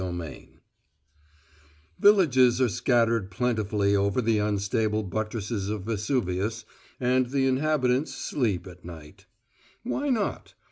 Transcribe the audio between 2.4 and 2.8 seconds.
are